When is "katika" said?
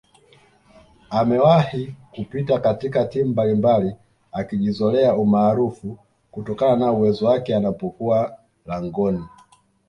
2.59-3.05